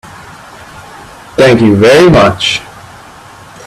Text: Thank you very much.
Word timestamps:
Thank 1.37 1.61
you 1.61 1.75
very 1.75 2.09
much. 2.09 2.59